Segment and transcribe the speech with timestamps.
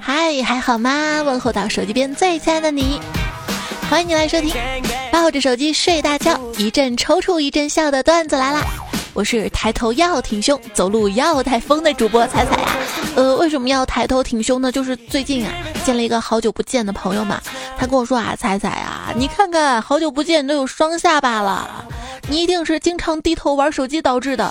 [0.00, 1.22] 嗨，还好吗？
[1.22, 3.00] 问候到手机边最亲爱的你，
[3.90, 4.54] 欢迎你来收听，
[5.12, 8.62] 抱着手机睡大觉，一阵抽搐一阵笑的段子来啦！
[9.12, 12.68] 我是抬头要挺胸，走路要带风的主播彩彩呀。
[13.14, 14.72] 呃，为什么要抬头挺胸呢？
[14.72, 15.52] 就是最近啊，
[15.84, 17.38] 见了一个好久不见的朋友嘛，
[17.76, 21.84] 他跟我说啊，彩彩啊，你看看好久不见都有双下巴了，
[22.28, 24.50] 你一定是经常低头玩手机导致的。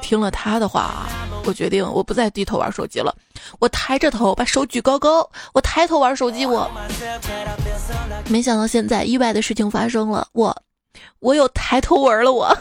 [0.00, 1.08] 听了他的话。
[1.46, 3.14] 我决定，我不再低头玩手机了。
[3.60, 5.30] 我抬着头，把手举高高。
[5.54, 6.68] 我抬头玩手机，我
[8.28, 10.26] 没想到现在意外的事情发生了。
[10.32, 10.54] 我，
[11.20, 12.32] 我有抬头纹了。
[12.32, 12.52] 我，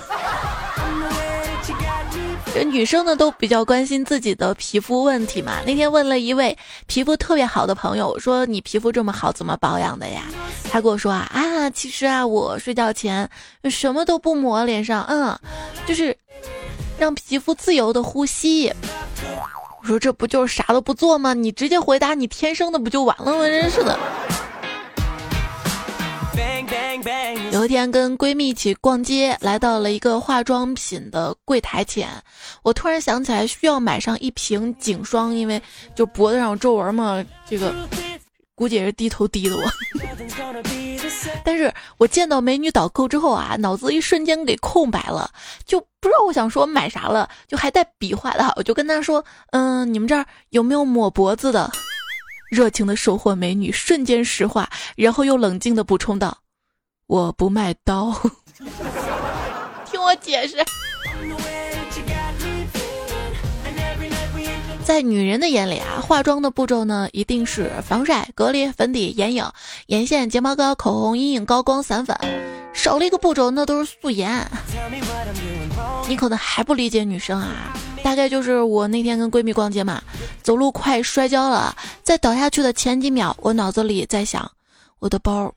[2.54, 5.58] 这女生呢都比较关心自己的皮肤问题嘛。
[5.66, 6.56] 那天问了一位
[6.86, 10.22] 皮肤特别好的朋友，说你皮肤这么好，怎么保养的呀？
[10.72, 13.28] 他跟我说啊啊，其实啊，我睡觉前
[13.64, 15.36] 什么都不抹脸上，嗯，
[15.88, 16.16] 就是。
[16.98, 18.72] 让皮肤自由的呼吸。
[19.82, 21.34] 我说这不就是啥都不做吗？
[21.34, 23.46] 你直接回答你天生的不就完了吗？
[23.46, 23.98] 真是的。
[27.52, 32.10] 有一天跟闺蜜一起逛街，来到了一个化妆品的柜台前，
[32.64, 35.62] 我突然想起来需要买上一瓶颈霜，因为
[35.94, 37.24] 就脖子上有皱纹嘛。
[37.48, 37.74] 这个
[38.56, 39.64] 估计也是低头低的我。
[41.44, 45.30] 但是我见到美女导购之后啊，脑子一瞬间给空白了，
[45.66, 51.70] 就不知道我想说买啥了，就还带比划的，我就跟他说，嗯，你们这儿有没有抹脖子的？
[52.50, 56.38] 热情的售货美女瞬间石化，然后又冷静的补充道，
[57.08, 58.14] 我不卖刀。
[59.86, 60.58] 听我解释。
[64.86, 69.44] 在女人的眼里啊，化妆的步骤呢，一定是防晒、隔离、粉底、眼影、
[69.88, 72.16] 眼线、睫毛膏、口红、阴影、高光、散粉，
[72.72, 74.48] 少了一个步骤，那都是素颜。
[76.08, 80.00] 你可能还不理解女生啊，大概就是我那天跟闺蜜逛街嘛，
[80.44, 84.50] 走路快摔跤了，在倒下去的前几秒，我脑子里在想，
[85.00, 85.52] 我的包，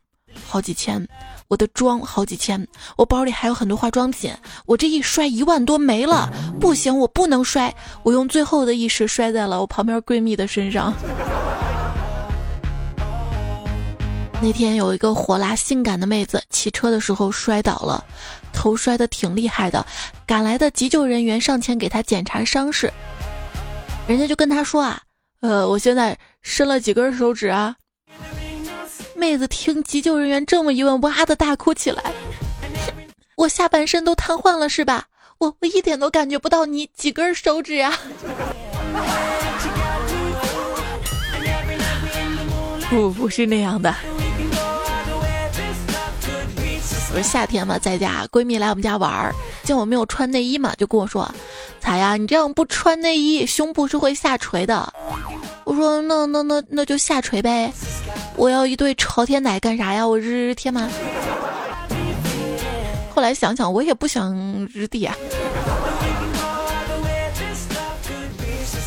[0.48, 1.06] 好几千。
[1.48, 4.30] 我的妆好几千，我包里还有很多化妆品，
[4.66, 10.92] 我这一摔一万多没了，不行，我不能摔，我用最后的意识摔在了我旁边闺蜜的身上。
[14.42, 18.04] 那天有一个火辣性感的妹子骑车的时候摔倒了，
[18.52, 19.86] 头摔得挺厉害的，
[20.26, 22.92] 赶来的急救人员上前给她检查伤势，
[24.06, 25.00] 人家就跟她说啊，
[25.40, 27.74] 呃，我现在伸了几根手指啊。
[29.18, 32.12] 妹子听急救人员这么一问，哇的大哭起来。
[33.34, 35.06] 我下半身都瘫痪了是吧？
[35.38, 37.92] 我我一点都感觉不到你几根手指啊。
[42.88, 43.94] 不不是那样的。
[47.12, 49.34] 我是夏天嘛，在家，闺蜜来我们家玩儿，
[49.68, 51.30] 见我没有穿内衣嘛，就跟我说
[51.78, 54.90] ：“彩呀，你这样不穿内衣，胸部是会下垂的。”
[55.64, 57.70] 我说：“那那那那就下垂呗。”
[58.34, 60.06] 我要一对朝天奶干啥呀？
[60.06, 60.88] 我日日贴吗？
[63.14, 64.34] 后来想想，我也不想
[64.72, 65.14] 日地啊。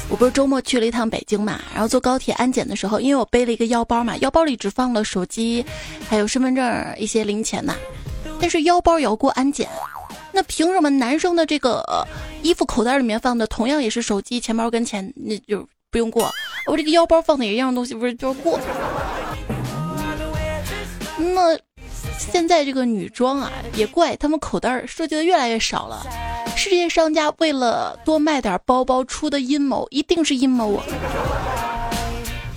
[0.10, 5.64] 我不是周末去了一趟北京嘛，然后坐高铁安检的时候，因为我背了一个腰包嘛，腰包里只放了手机，
[6.10, 7.76] 还有身份证一些零钱呐。
[8.40, 9.70] 但是腰包也要过安检，
[10.32, 11.84] 那凭什么男生的这个
[12.42, 16.32] 衣服口袋里面放的同样也是手机、钱包跟钱，那就不用过？
[16.68, 18.60] 我这个腰包放的也一样东西，不是就过？
[21.18, 21.58] 那
[22.18, 26.06] 现在这个女装啊，也怪他们口袋设计的越来越少了。
[26.56, 30.84] 世界商家为了多卖点包包出的阴谋，一定是阴谋啊！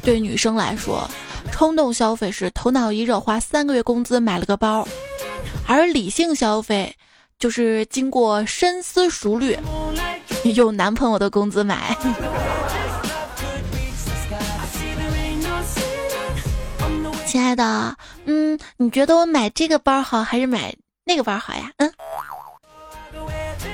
[0.02, 1.08] 对女生来说，
[1.50, 4.86] 冲动消费是头脑一热花三个月工资买了个包，
[5.66, 6.94] 而理性消费
[7.38, 9.58] 就是经过深思熟虑，
[10.54, 11.96] 用男朋友的工资买。
[17.26, 17.96] 亲爱的，
[18.26, 20.74] 嗯，你觉得我买这个包好还是买
[21.04, 21.70] 那个包好呀？
[21.78, 21.92] 嗯，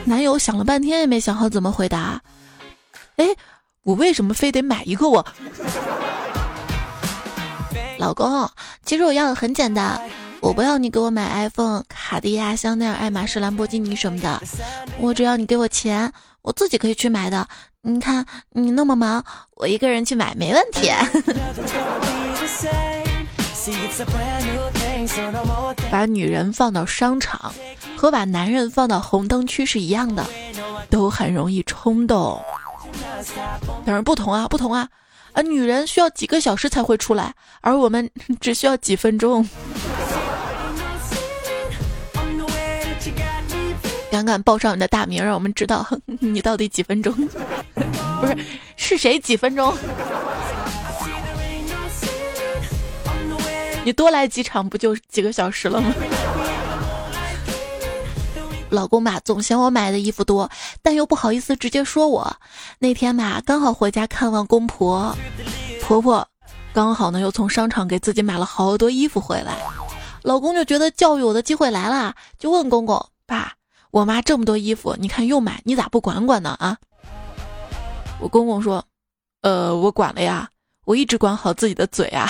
[0.04, 2.20] 男友想了半天也没想好怎么回答。
[3.16, 3.26] 哎，
[3.82, 5.26] 我为什么非得买一个我？
[7.98, 8.50] 老公，
[8.86, 10.00] 其实我要的很简单，
[10.40, 14.42] 我不要你给我买 iPhone、卡地亚、香奈儿、爱马仕、兰博基尼什么的，
[14.98, 16.10] 我只要你给我钱，
[16.42, 17.46] 我自己可以去买的。
[17.82, 20.90] 你看你那么忙，我一个人去买没问题。
[25.90, 27.52] 把女人放到商场，
[27.96, 30.26] 和把男人放到红灯区是一样的，
[30.88, 32.42] 都很容易冲动。
[33.84, 34.88] 但是不同啊，不同啊！
[35.32, 38.10] 啊，女人需要几个小时才会出来，而我们
[38.40, 39.46] 只需要几分钟。
[44.20, 45.86] 敢敢报上你的大名，让我们知道
[46.18, 47.14] 你到底几分钟？
[48.20, 48.36] 不是，
[48.76, 49.74] 是谁几分钟？
[53.82, 55.94] 你多来几场不就几个小时了吗？
[58.68, 60.50] 老公吧，总嫌我买的衣服多，
[60.82, 62.36] 但又不好意思直接说我。
[62.78, 65.16] 那天吧，刚好回家看望公婆，
[65.82, 66.28] 婆婆
[66.74, 69.56] 刚好呢又从商场给自己买了好多衣服回来，
[70.22, 73.54] 老公就觉得教育我的机会来了，就问公公：“爸，
[73.90, 76.76] 我妈这么多衣服，你看又买，你咋不管管呢？”啊，
[78.20, 78.84] 我公公说
[79.42, 80.48] ：“呃，我管了呀，
[80.84, 82.28] 我一直管好自己的嘴啊，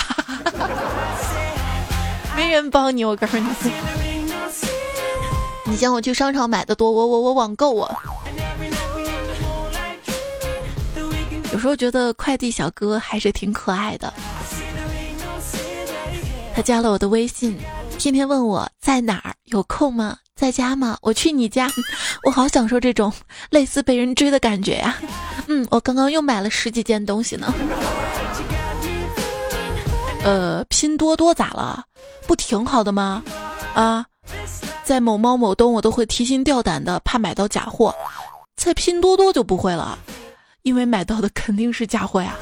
[2.35, 3.47] 没人帮你，我告诉你。
[5.65, 7.89] ”你嫌我去商场买的多，我我我网购我。
[11.53, 14.11] 有时候觉得快递小哥还是挺可爱的。
[16.53, 17.57] 他加了我的微信，
[17.97, 20.17] 天天问我在哪儿，有空吗？
[20.35, 20.97] 在家吗？
[21.01, 21.69] 我去你家，
[22.25, 23.11] 我好享受这种
[23.49, 24.97] 类似被人追的感觉呀。
[25.47, 27.53] 嗯，我刚刚又买了十几件东西呢。
[30.23, 31.83] 呃，拼多多咋了？
[32.27, 33.23] 不挺好的吗？
[33.73, 34.05] 啊？
[34.83, 37.93] 在某猫某东，我都会提心吊胆的，怕买到假货；
[38.55, 39.97] 在拼多多就不会了，
[40.63, 42.35] 因为买到的肯定是假货呀。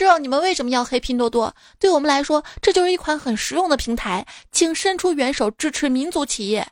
[0.00, 1.54] 知道你们为什么要黑拼多多？
[1.78, 6.66] 对我们来说，这就是一款很实用的平台，请伸出援手支持民族企业。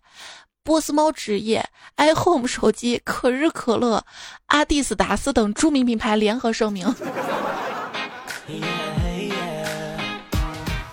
[0.65, 4.03] 波斯猫纸业、iHome 手机、可日可乐、
[4.47, 6.95] 阿迪斯达斯等著名品牌联合声明，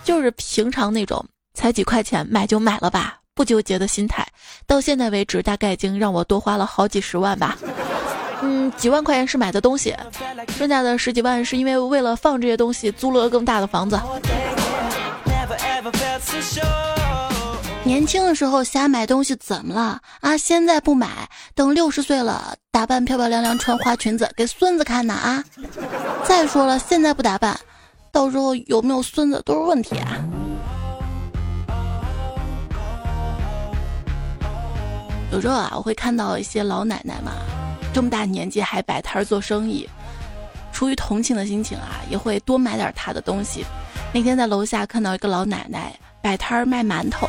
[0.04, 1.26] 就是平常那种。
[1.54, 4.28] 才几块钱，买就买了吧，不纠结的心态，
[4.68, 7.58] 到现在为止大概已经让我多花了好几十万吧。
[8.42, 9.96] 嗯，几万块钱是买的东西，
[10.58, 14.00] 剩下的十几万是因为为了放这些东西租了更大的房子。
[17.84, 20.36] 年轻的时候瞎买东西怎么了啊？
[20.36, 25.44] 现在不买，等六十岁了打扮漂漂亮亮穿花裙子给孙子看呢啊！
[26.28, 27.56] 再说了，现在不打扮，
[28.12, 30.18] 到时候有没有孙子都是问题啊。
[35.32, 37.34] 有时候啊，我会看到一些老奶奶嘛，
[37.96, 39.90] 这么大年纪还摆摊做生意，
[40.74, 43.64] 出于同情的心情啊，也会多买点他的东西。
[44.14, 47.26] 那天在楼下看到一个老奶奶摆摊卖馒头，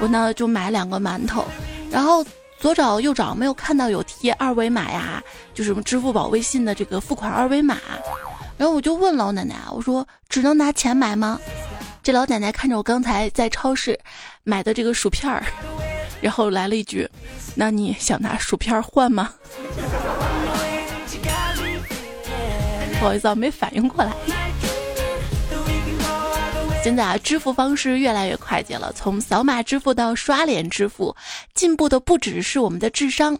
[0.00, 1.44] 我呢就买两个馒头，
[1.92, 2.26] 然后
[2.58, 5.22] 左找右找没有看到有贴二维码呀，
[5.54, 7.78] 就是什么支付宝、微信的这个付款二维码，
[8.56, 11.38] 然后我就问老奶奶，我说只能拿钱买吗？
[12.02, 13.96] 这老奶奶看着我刚才在超市
[14.42, 15.44] 买的这个薯片儿。
[16.20, 17.08] 然后来了一句
[17.54, 19.32] ：“那你想拿薯片换吗？”
[22.98, 24.12] 不好意思啊，没反应过来。
[26.82, 31.14] 现在啊，支付方式越来越快捷了，从扫码支付到刷脸支付，
[31.54, 33.38] 进步的不只是我们的智商，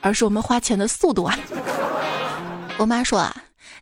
[0.00, 1.38] 而是我们花钱的速度啊。
[2.78, 3.34] 我妈说啊：“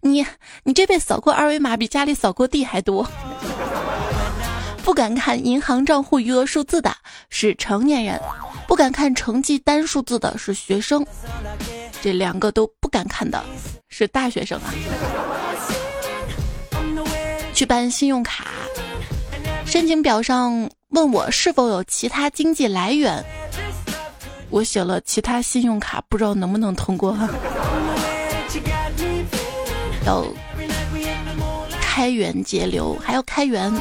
[0.02, 0.24] 你
[0.62, 3.06] 你这辈扫过二维码比家里扫过地还多。”
[4.84, 6.94] 不敢看银行账户余额数字的
[7.30, 8.20] 是成年人，
[8.68, 11.04] 不敢看成绩单数字的是学生，
[12.02, 13.42] 这两个都不敢看的
[13.88, 14.72] 是大学生啊。
[17.54, 18.48] 去办信用卡，
[19.64, 23.24] 申请表上问我是否有其他经济来源，
[24.50, 27.16] 我写了其他信用卡，不知道能不能通过。
[30.04, 30.26] 要
[31.80, 33.72] 开源节流，还要开源。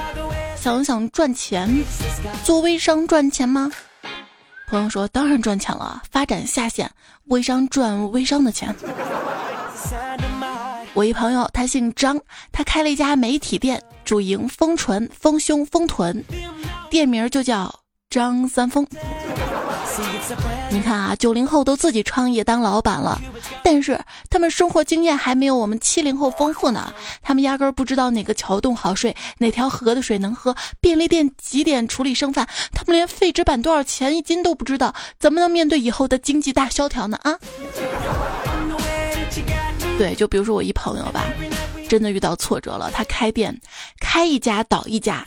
[0.63, 1.69] 想想赚钱，
[2.45, 3.69] 做微商赚钱吗？
[4.65, 6.89] 朋友说当然赚钱了，发展下线，
[7.25, 8.73] 微商赚微商的钱。
[10.93, 12.17] 我一朋友他姓张，
[12.53, 16.23] 他开了一家媒体店，主营丰唇、丰胸、丰臀，
[16.89, 18.87] 店名就叫张三丰。
[20.69, 23.21] 你看啊，九零后都自己创业当老板了，
[23.63, 26.93] 但是他们生活经验还没有我们七零后丰富呢。
[27.21, 37.19] 他们压根儿不知道哪个桥洞好睡，哪条河的水能喝，便利店几点处理剩饭，他们连废纸板多少钱一斤都不知道，怎么能面对以后的经济大萧条呢？
[37.23, 37.37] 啊？
[39.97, 41.23] 对，就比如说我一朋友吧，
[41.87, 43.55] 真的遇到挫折了，他开店，
[43.99, 45.23] 开一家倒一家，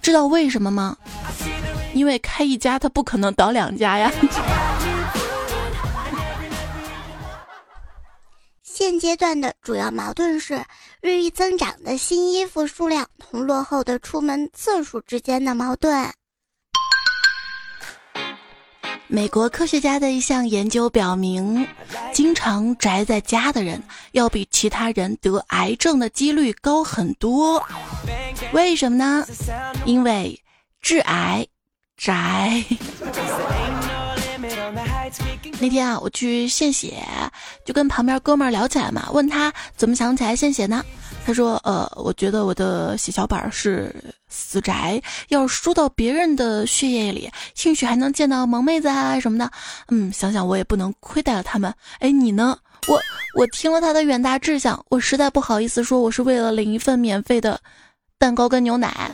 [0.00, 0.96] 知道为什么吗？
[1.94, 4.10] 因为开一家，他不可能倒两家呀。
[8.62, 10.64] 现阶段的主要矛盾是
[11.00, 16.10] 日益增长的新衣服数量同落后的出门次数之间的矛盾。
[19.06, 21.68] 美国科学家的一项研究表明，
[22.14, 23.80] 经常宅在家的人
[24.12, 27.62] 要比其他人得癌症的几率高很多。
[28.52, 29.24] 为什么呢？
[29.84, 30.42] 因为
[30.80, 31.46] 致癌。
[32.02, 32.64] 宅。
[35.60, 37.00] 那天啊，我去献血，
[37.64, 40.84] 就跟旁边哥们儿聊起来嘛，问他怎么想起来献血呢？
[41.24, 43.94] 他说：“呃，我觉得我的血小板是
[44.28, 49.48] 死宅，要输到别人的血液里，兴许还能见到萌妹子啊什么的。
[49.86, 51.72] 嗯，想想我也不能亏待了他们。
[52.00, 52.58] 哎，你呢？
[52.88, 53.00] 我
[53.38, 57.60] 我听了他的远大志向，我实在不好意思说，我是为了领一份免费的
[58.18, 59.12] 蛋糕跟牛奶。”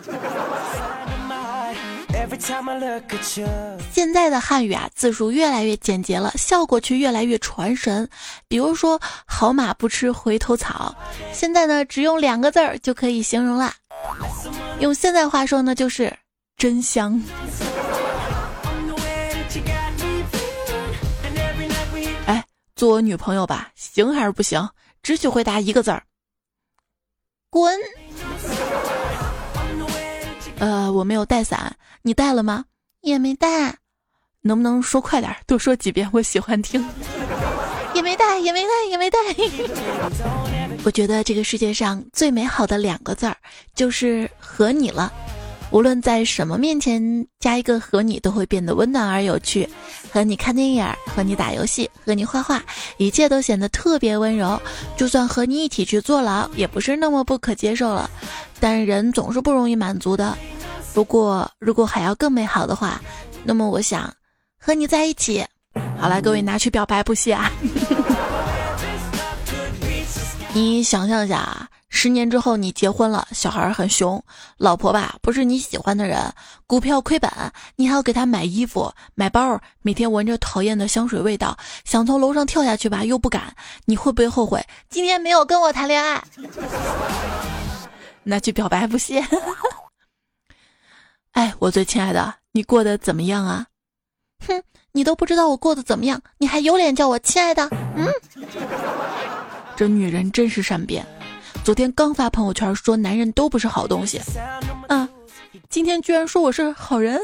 [3.93, 8.09] 现在的汉语啊，字数越来越简洁了，效果却越来越传神。
[8.47, 10.95] 比如说“好马不吃回头草”，
[11.35, 13.75] 现在呢，只用两个字儿就可以形容啦。
[14.81, 16.17] 用现在话说呢，就是
[16.57, 17.21] “真香”。
[22.27, 22.45] 哎，
[22.77, 24.69] 做我女朋友吧，行还是不行？
[25.03, 26.03] 只许回答一个字儿：
[27.51, 27.79] 滚。
[30.61, 32.65] 呃，我没有带伞，你带了吗？
[33.01, 33.77] 也没带，
[34.43, 36.85] 能不能说快点，多说几遍，我喜欢听。
[37.95, 39.19] 也没带，也没带，也没带。
[40.85, 43.37] 我觉得这个世界上最美好的两个字儿
[43.75, 45.13] 就是和你了。
[45.71, 49.69] 无论在什么面前加一个和你，都会变得温暖而有趣。
[50.11, 52.63] 和你看电影，和你打游戏，和你画画，
[52.97, 54.59] 一切都显得特别温柔。
[54.97, 58.11] 就算和你一起去坐牢，也不是那么不可接受了。
[58.59, 60.37] 但人总是不容易满足的。
[60.95, 62.99] 不过如果还要更美好的话，
[63.45, 64.11] 那么我想
[64.59, 65.45] 和你在一起。
[65.99, 67.53] 好了，各位拿去表白不谢啊！
[70.55, 71.69] 你想象一下啊。
[71.91, 74.23] 十年之后你结婚了，小孩很熊，
[74.59, 76.33] 老婆吧不是你喜欢的人，
[76.67, 77.31] 股票亏本，
[77.77, 83.55] 你还要给他买衣服、买包，每天闻着讨厌的香水味道，想从楼上跳下去吧又不敢，
[83.87, 86.23] 你会不会后悔今天没有跟我谈恋爱？
[88.23, 89.25] 那去表白不谢。
[91.33, 93.67] 哎，我最亲爱的，你过得怎么样啊？
[94.47, 97.67] 哼，你都不知道我过得怎么样，你还有脸叫我亲爱的？
[97.97, 98.07] 嗯，
[99.75, 101.05] 这女人真是善变。
[101.69, 104.19] 昨天刚发朋友圈说男人都不是好东西，
[104.89, 105.07] 啊，
[105.69, 107.21] 今天居然说我是好人，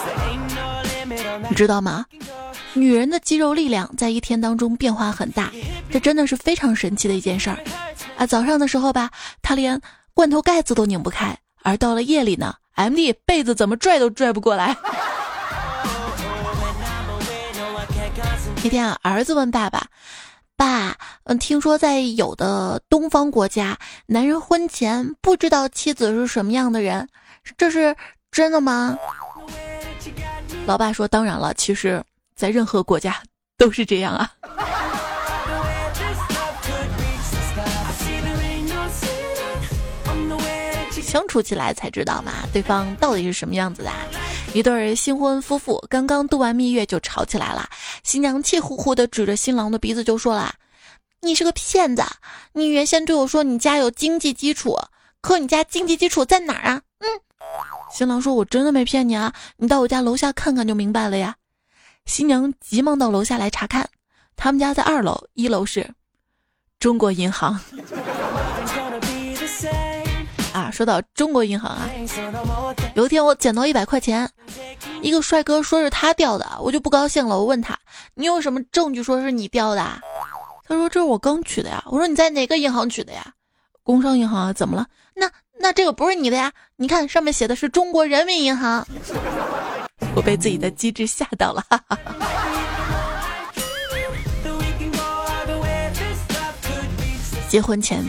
[1.48, 2.04] 你知道吗？
[2.74, 5.50] 女人的肌肉力量在一天当中变化很大，
[5.90, 7.56] 这真的是非常神奇的一件事儿
[8.18, 8.26] 啊！
[8.26, 9.80] 早上的时候吧，她连
[10.12, 14.76] 罐头盖子都拧不开，而到了夜里呢，M D 被子怎么拽都拽不过来。
[18.62, 19.86] 那天啊，儿子问爸爸。
[20.58, 27.08] 爸，嗯，听说在有的东方国家，男人婚前不知道妻子是什么样的人，
[27.56, 27.94] 这是
[28.32, 28.98] 真的吗？
[30.66, 32.02] 老爸说：“当然了，其实，
[32.34, 33.16] 在任何国家
[33.56, 34.32] 都是这样啊。”
[41.08, 43.90] 相处起来才知道嘛，对方到底是什么样子的。
[44.52, 47.66] 一对新婚夫妇刚刚度完蜜月就吵起来了，
[48.04, 50.54] 新娘气呼呼的指着新郎的鼻子就说了
[51.22, 52.04] ：“你是个骗子！
[52.52, 54.76] 你原先对我说你家有经济基础，
[55.22, 57.08] 可你家经济基础在哪儿啊？”嗯，
[57.90, 61.34] 新郎说：“我真的没骗你啊，你到我家楼下看看就明白了呀。”
[62.04, 63.88] 新娘急忙到楼下来查看，
[64.36, 65.88] 他们家在二楼，一楼是
[66.78, 67.58] 中国银行。
[70.70, 71.88] 说到中国银行啊，
[72.94, 74.28] 有一天我捡到一百块钱，
[75.02, 77.38] 一个帅哥说是他掉的，我就不高兴了。
[77.38, 77.78] 我问他，
[78.14, 79.82] 你有什么证据说是你掉的？
[80.66, 81.82] 他说这是我刚取的呀。
[81.86, 83.24] 我说你在哪个银行取的呀？
[83.82, 84.52] 工商银行啊？
[84.52, 84.86] 怎么了？
[85.14, 86.52] 那那这个不是你的呀？
[86.76, 88.86] 你看上面写的是中国人民银行。
[90.14, 91.64] 我被自己的机智吓到了。
[91.68, 91.98] 哈哈
[97.48, 98.04] 结婚前。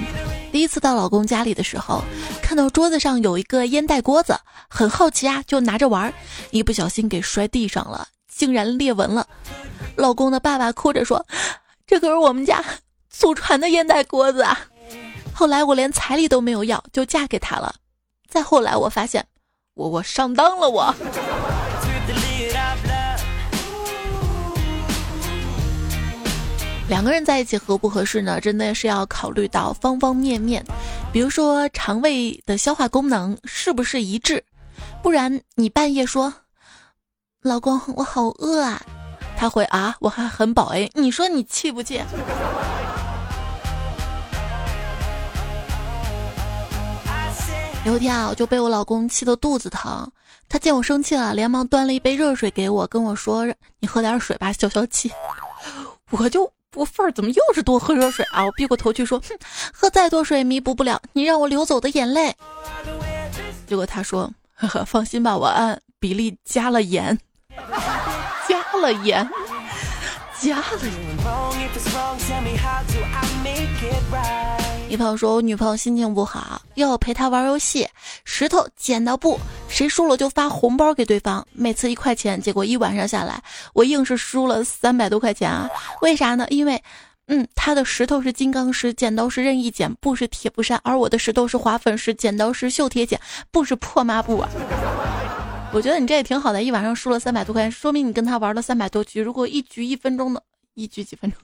[0.51, 2.03] 第一次到老公家里的时候，
[2.41, 4.37] 看到桌子上有一个烟袋锅子，
[4.67, 6.11] 很好奇啊，就拿着玩，
[6.51, 9.27] 一不小心给摔地上了，竟然裂纹了。
[9.95, 11.25] 老公的爸爸哭着说
[11.85, 12.63] ：“这可是我们家
[13.09, 14.59] 祖传的烟袋锅子啊！”
[15.33, 17.75] 后来我连彩礼都没有要，就嫁给他了。
[18.27, 19.25] 再后来我发现，
[19.75, 20.93] 我我上当了我。
[26.89, 28.41] 两个人在一起合不合适呢？
[28.41, 30.65] 真的是要考虑到方方面面，
[31.13, 34.43] 比如说肠胃的消化功能是不是一致，
[35.03, 36.33] 不然你半夜说，
[37.43, 38.81] 老公我好饿啊，
[39.37, 42.01] 他会啊我还很饱哎，你说你气不气？
[47.85, 50.11] 有一天啊，我就被我老公气得肚子疼，
[50.49, 53.45] 他见我生气了，连忙端了一杯热水给我，跟我说
[53.79, 55.11] 你喝点水吧，消消气。
[56.09, 56.51] 我就。
[56.75, 58.45] 我份儿怎么又是多喝热水啊？
[58.45, 59.37] 我避过头去说：“哼，
[59.73, 62.33] 喝再多水弥补不了你让我流走的眼泪。”
[63.65, 67.17] 结果他说：“呵呵，放心吧，我按比例加了盐，
[68.47, 69.27] 加了盐，
[70.39, 70.63] 加了
[74.89, 77.87] 一朋友说，我女朋友心情不好，要我陪她玩游戏，
[78.25, 83.39] 石头剪刀布，谁输了就发红包给对方，每次一块钱，结果一晚上下来，
[83.73, 85.69] 我硬是输了三百多块钱啊！
[86.01, 86.47] 为啥呢？
[86.49, 86.81] 因为，
[87.27, 94.49] 嗯，他的石头是金刚石，剪刀是任意剪，布是铁布衫，而我的石头是滑粉石，剪刀是锈铁剪，布是破抹布啊！
[95.71, 99.21] 我觉得你这也挺好的，一晚上输了三百多块钱，说明你跟他玩了三百多局。
[99.21, 100.41] 如果一局一分钟的，
[100.73, 101.39] 一局几分钟，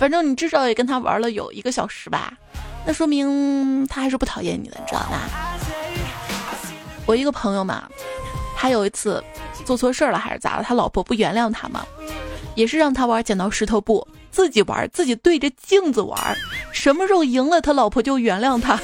[0.00, 2.36] 反正你至少也跟他玩了有一个小时吧，
[2.86, 5.56] 那说明他还是不讨厌你的，你知道吧？
[7.06, 7.88] 我一个朋友嘛，
[8.56, 9.22] 他有一次
[9.64, 11.84] 做错事儿了还是咋了，他老婆不原谅他嘛，
[12.54, 16.36] 也是让他玩剪刀石头布，自己玩，自己对着镜子玩，
[16.72, 18.78] 什么时候赢了他老婆就原谅他。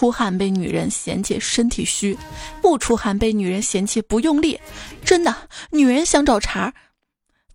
[0.00, 2.16] 出汗被女人嫌弃身体虚，
[2.62, 4.58] 不出汗被女人嫌弃不用力。
[5.04, 5.36] 真的，
[5.68, 6.72] 女人想找茬，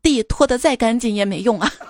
[0.03, 1.71] 地拖得再干净也没用啊。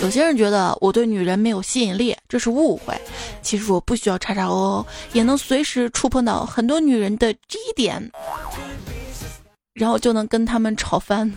[0.00, 2.94] 有些人觉得我对女人没有吸引力，这是误会。
[3.40, 8.12] 其实我不需要叉叉哦，也能随时触碰到很多女人的 G 点，
[9.72, 11.32] 然后就能跟他们吵翻。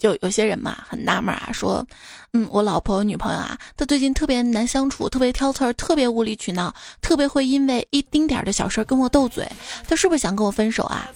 [0.00, 1.86] 就有些人嘛，很纳闷啊，说，
[2.32, 9.46] 嗯，我老婆、女朋友啊，她最近特别难相处，特别挑刺儿，特别无理取闹，特别会因为一丁点儿的小事儿跟我斗嘴，
[9.86, 11.06] 她是不是想跟我分手啊？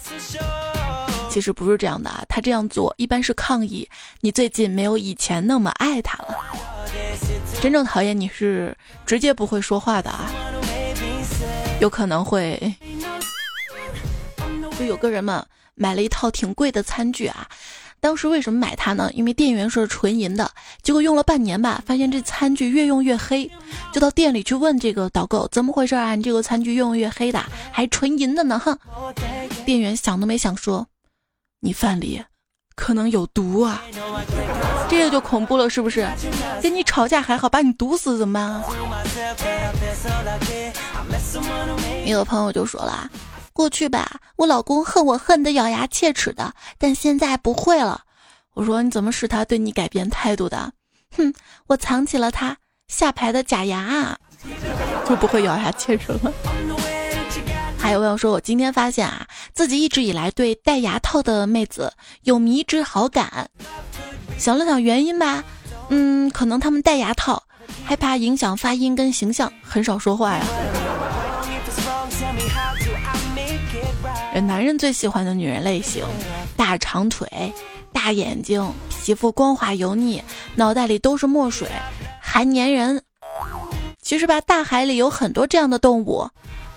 [1.31, 3.89] 其实不是这样的啊，她这样做一般是抗议
[4.21, 6.37] 你最近没有以前那么爱她了。
[7.63, 8.77] 真正讨厌你是
[9.07, 10.31] 直接不会说话的啊，
[11.81, 12.75] 有可能会，
[14.79, 15.43] 就有个人嘛，
[15.75, 17.49] 买了一套挺贵的餐具啊。
[18.05, 19.11] 当时为什么买它呢？
[19.15, 20.51] 因为店员说是纯银的，
[20.83, 23.51] 结果用了半年吧，发现这餐具越用越黑，
[23.95, 26.15] 就到店里去问这个导购怎么回事啊？
[26.15, 28.59] 你这个餐具越用越黑的，还纯银的呢？
[28.63, 28.79] 哼！
[29.65, 30.87] 店员想都没想说，
[31.61, 32.23] 你饭里
[32.77, 33.83] 可能有毒啊！
[34.87, 36.07] 这个就恐怖了，是不是？
[36.63, 38.63] 跟你吵架还好，把你毒死怎么办啊？
[42.05, 43.11] 有朋友就说了。
[43.55, 48.03] 过去吧，我老公恨我恨得咬牙切齿的，但现在不会了。
[48.55, 50.73] 我说你怎么使他对你改变态度的？
[51.17, 51.33] 哼，
[51.69, 52.57] 我藏起了他
[52.89, 54.19] 下排的假牙，
[55.09, 56.33] 就不会咬牙切齿了。
[57.79, 63.49] 还有朋友说，我今天发现啊，自己一直以来对戴牙套的妹子有迷之好感。
[64.37, 65.45] 想了想原因吧，
[65.91, 67.41] 嗯，可能他们戴牙套
[67.85, 70.45] 害怕影响发音跟形象，很少说话呀。
[74.41, 76.05] 男人最喜欢的女人类型：
[76.57, 77.53] 大长腿、
[77.93, 80.23] 大眼睛、皮肤光滑油腻、
[80.57, 81.69] 脑袋里都是墨水，
[82.21, 83.03] 还粘人。
[84.03, 86.29] 其实吧，大海里有很多这样的动物，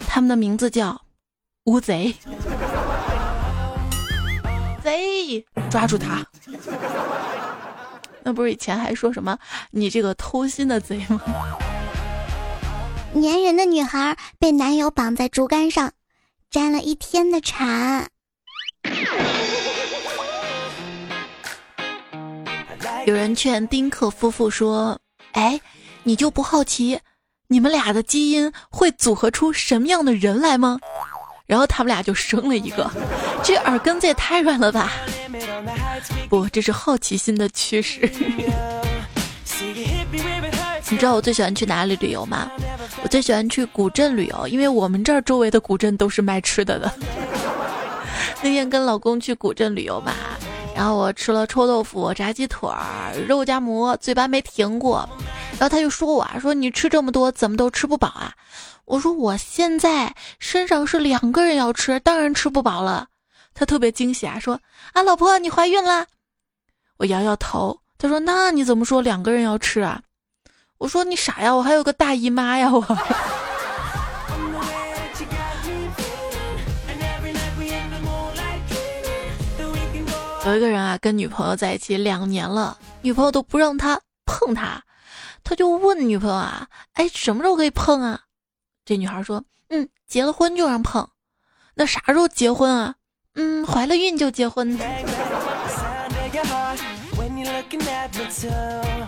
[0.08, 1.02] 它们的名字叫
[1.66, 2.16] 乌贼。
[4.84, 6.26] 贼，抓住他！
[8.24, 9.38] 那不是以前还说什么
[9.72, 11.22] 你这个偷心的贼吗？
[13.14, 15.92] 粘人的女孩被男友绑在竹竿上。
[16.50, 18.08] 沾了一天的蝉。
[23.06, 24.98] 有人劝丁克夫妇说
[25.34, 25.60] ：“哎，
[26.04, 27.00] 你就不好奇
[27.48, 30.80] 你们俩的基因会组合出什么样的人来吗？”
[31.46, 32.90] 然后他们俩就生了一个，
[33.44, 34.92] 这耳根子也太软了吧！
[36.30, 38.02] 不，这是好奇心的驱使。
[40.90, 42.50] 你知道我最喜欢去哪里旅游吗？
[43.08, 46.94] 我最喜欢去古镇旅游，因为我们这儿周围的古镇都是卖吃的的。
[48.44, 50.12] 那天跟老公去古镇旅游嘛，
[50.76, 55.08] 然后我吃了臭豆腐、炸鸡腿儿、肉夹馍，嘴巴没停过。
[55.52, 58.34] 然后他就说我啊，说你吃这么多，怎么都吃不饱啊？
[58.84, 63.08] 我说我现在身上是两个人要吃，当然吃不饱了。
[63.54, 64.60] 他特别惊喜啊，说
[64.92, 66.06] 啊，老婆你怀孕了？
[66.98, 67.80] 我摇摇头。
[67.98, 70.02] 他说那你怎么说两个人要吃啊？
[70.78, 72.72] 我说你傻呀，我还有个大姨妈呀！
[72.72, 72.82] 我
[80.46, 84.84] 有一个人啊，跟女朋友在一起两年了，女朋友都不让他碰他，
[85.44, 88.22] 他就问女朋友啊：“哎，什么时候可以碰啊？”
[88.86, 91.10] 这女孩说：“嗯，结了婚就让碰。”
[91.76, 92.96] 那啥时候结婚啊？
[93.36, 94.80] 嗯，怀了孕就结婚。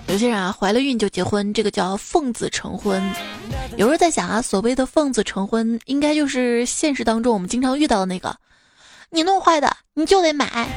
[0.07, 3.01] 有些人啊，怀了孕就结婚，这个叫奉子成婚。
[3.77, 8.35] 有时候在想啊，所谓的奉子成婚，应该就是现实当中我们经常遇到的那个，
[9.11, 10.67] 你弄坏的你就得买。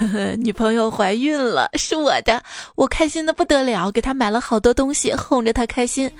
[0.38, 2.42] 女朋友怀孕了，是我的，
[2.76, 6.10] 我开心的不得了，给她买了好多东西，哄着她开心。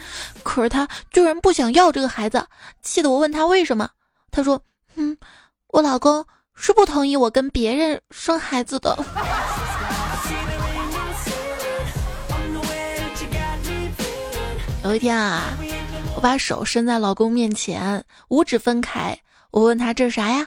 [0.42, 2.44] 可是她居然不想要这个孩子，
[2.82, 3.88] 气得我问她为什么，
[4.30, 4.60] 她说
[4.96, 5.16] ：“嗯，
[5.68, 8.96] 我老公是不同意我跟别人生孩子的。
[14.84, 15.42] ”有一天啊，
[16.16, 19.18] 我把手伸在老公面前，五指分开，
[19.50, 20.46] 我问他这是啥呀？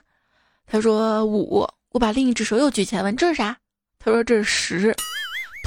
[0.66, 1.68] 他说五。
[1.92, 3.58] 我把另一只手又举起来问这是啥？
[4.00, 4.96] 他说这是十。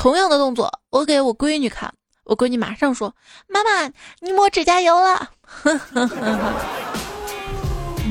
[0.00, 1.92] 同样的动作，我给我闺女看，
[2.24, 3.14] 我闺女马上说
[3.46, 5.30] ：“妈妈，你抹指甲油了。”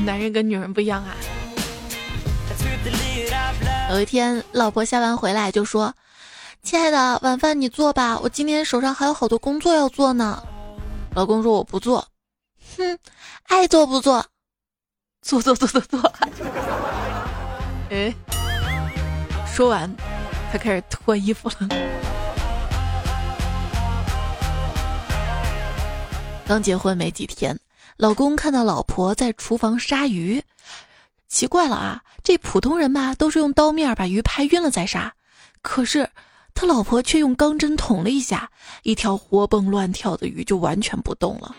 [0.06, 1.16] 男人跟女人不一样啊。
[3.90, 5.94] 有一天，老婆下班回来就说
[6.62, 10.42] ：“亲爱的，晚饭你做吧，我今天手上还有好多工作要做呢。”
[11.14, 12.06] 老公说：“我不做。”
[12.76, 12.98] 哼，
[13.44, 14.24] 爱做不做？
[15.22, 16.12] 做做做做做。
[17.90, 18.12] 哎，
[19.46, 19.94] 说完，
[20.50, 21.68] 他开始脱衣服了。
[26.46, 27.58] 刚结婚没几天，
[27.96, 30.42] 老公看到老婆在厨房杀鱼，
[31.34, 32.00] 奇怪了啊！
[32.22, 35.12] 这普通人吧，都是用刀面把鱼拍晕了再杀，
[35.62, 36.08] 可是
[36.54, 38.48] 他老婆却用钢针捅了一下，
[38.84, 41.56] 一条活蹦乱跳的鱼就完全不动了。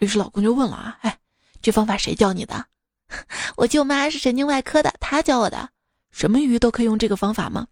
[0.00, 1.16] 于是老公就问了啊，哎，
[1.62, 2.66] 这方法谁教你的？
[3.56, 5.70] 我舅妈是神经外科的，她教我的。
[6.10, 7.66] 什么鱼都可以用这个方法吗？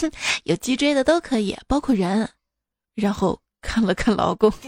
[0.00, 0.10] 哼，
[0.42, 2.28] 有脊椎的都可以，包括人。
[2.96, 4.52] 然后看了看老公，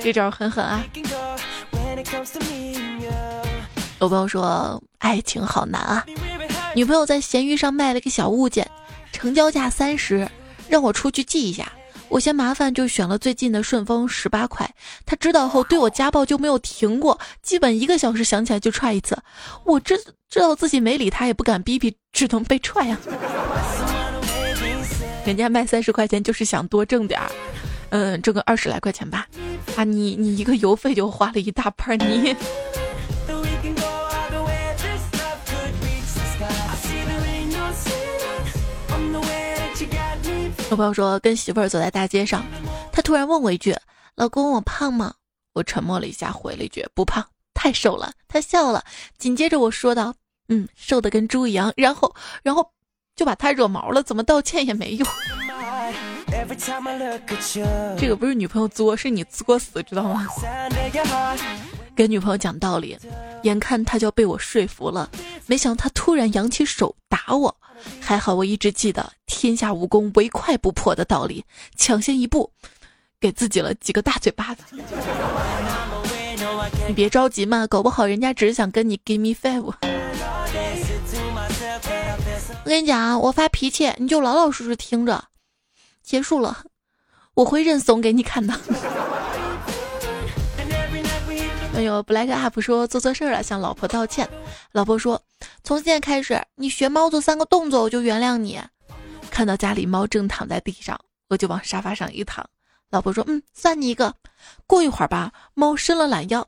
[0.00, 0.82] 这招很狠啊！
[4.00, 6.04] 有朋友说爱情好难啊，
[6.74, 8.68] 女朋友在闲鱼上卖了个小物件，
[9.12, 10.28] 成交价三十，
[10.68, 11.70] 让我出去记一下。
[12.08, 14.68] 我嫌麻烦，就选了最近的顺丰，十八块。
[15.06, 19.16] 他知道后对我家暴就没有停过，基本一个小时想起来就踹一次。
[19.64, 19.96] 我知
[20.28, 22.98] 知道自己没理他，也不敢逼逼，只能被踹呀。
[25.24, 27.30] 人家卖三十块钱就是想多挣点儿，
[27.90, 29.26] 嗯，挣个二十来块钱吧。
[29.76, 32.34] 啊，你你一个邮费就花了一大半，你。
[40.70, 42.44] 我朋友说跟媳妇儿走在大街上，
[42.92, 43.76] 他突然问我一句
[44.14, 45.12] ：“老公，我胖吗？”
[45.52, 48.84] 我沉默了一下，回了一句：“不胖，太瘦了。”他笑了，
[49.18, 50.14] 紧接着我说道
[50.48, 52.70] ：“嗯，瘦的跟猪一样。”然后，然后
[53.16, 55.08] 就把他惹毛了，怎么道歉也没用。
[57.98, 60.26] 这个不是女朋友作，是你作死，知道吗？
[61.94, 62.96] 跟女朋友讲道理，
[63.42, 65.10] 眼看他就要被我说服了，
[65.46, 67.54] 没想到他突然扬起手打我。
[68.00, 71.44] 还好我一直记得“天下武功唯快不破”的道理，
[71.76, 72.50] 抢先一步，
[73.18, 74.64] 给自己了几个大嘴巴子。
[76.86, 79.72] 你别着急嘛，搞不好人家只是想跟你 give me five。
[82.64, 85.24] 我跟你讲啊，我发脾气你就老老实实听着，
[86.02, 86.64] 结束了，
[87.34, 88.54] 我会认怂给你看的。
[91.74, 94.28] 哎呦，Black Up 说做错事了，向老婆道歉。
[94.72, 95.22] 老婆说
[95.64, 98.60] ：“从现在开始，你学猫做三个动作，我就原谅你。”
[99.30, 102.44] 看到家里猫正躺在地上，我就往沙发上一躺。
[102.90, 104.14] 老婆说：“嗯，算你一个。”
[104.66, 106.46] 过一会儿吧，猫伸了懒腰，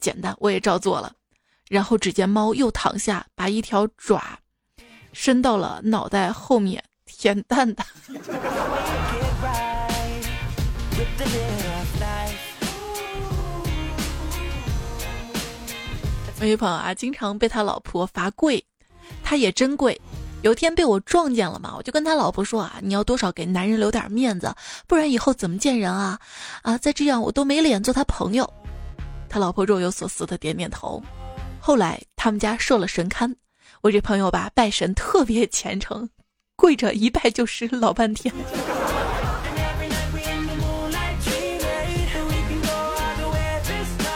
[0.00, 1.12] 简单，我也照做了。
[1.68, 4.38] 然后只见猫又躺下，把一条爪
[5.12, 6.82] 伸到了脑袋后面
[7.24, 7.86] 舔蛋蛋。
[16.38, 18.62] 我一朋友啊，经常被他老婆罚跪，
[19.22, 19.98] 他也真跪。
[20.42, 24.54] 有天被我撞见了嘛，我就跟他老婆说啊，你要多少给男人留点面子，
[24.86, 26.20] 不然以后怎么见人啊？
[26.60, 28.52] 啊，再这样我都没脸做他朋友。
[29.30, 31.02] 他老婆若有所思的点点头。
[31.58, 33.34] 后来他们家设了神龛，
[33.80, 36.06] 我这朋友吧拜神特别虔诚，
[36.56, 38.34] 跪着一拜就是老半天。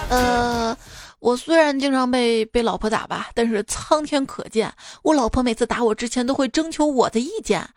[0.09, 0.77] 呃。
[1.21, 4.73] 我虽然经常被被老婆打吧，但是苍天可见，
[5.03, 7.69] 我老婆每次打我之前都会征求我的意见，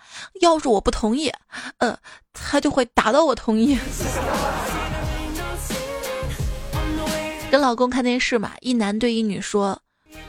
[0.42, 1.34] 要是我不同意，
[1.80, 1.98] 呃，
[2.34, 3.80] 她就会打到我同意。
[7.50, 9.82] 跟老公看电视嘛，一男对一女说：“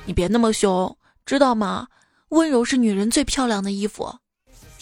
[0.07, 1.88] 你别那么凶，知道吗？
[2.31, 4.21] 温柔是女人最漂亮的衣服。”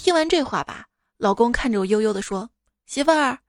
[0.02, 0.86] 听完这话吧，
[1.18, 2.48] 老公看着我悠悠的说
[2.88, 3.40] ：“媳妇儿，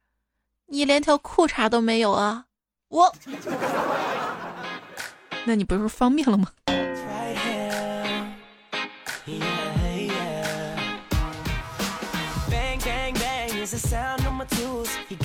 [0.68, 2.44] 你连条裤衩都没有啊！”
[2.90, 3.16] 我。
[5.48, 6.52] 那你不是方便了吗？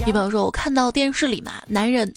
[0.07, 2.15] 一朋友说，我看到电视里嘛，男人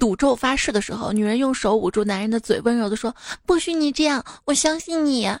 [0.00, 3.14] 赌咒发誓的时候，女人用手捂住男人的嘴，温柔的说
[3.46, 5.38] ：“不许你这样，我相信你。”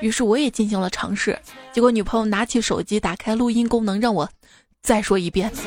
[0.00, 1.38] 于是我也进行了尝试，
[1.72, 4.28] 结果女朋友拿起手机，打开录音功能，让我
[4.82, 5.52] 再说一遍。